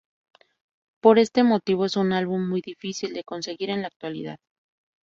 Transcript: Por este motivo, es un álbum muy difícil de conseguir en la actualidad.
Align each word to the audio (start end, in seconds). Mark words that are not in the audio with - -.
Por 0.99 1.19
este 1.19 1.43
motivo, 1.43 1.85
es 1.85 1.95
un 1.95 2.11
álbum 2.11 2.49
muy 2.49 2.61
difícil 2.61 3.13
de 3.13 3.23
conseguir 3.23 3.69
en 3.69 3.81
la 3.81 3.89
actualidad. 3.89 4.39